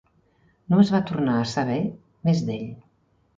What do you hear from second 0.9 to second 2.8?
va tornar a saber més d'ell.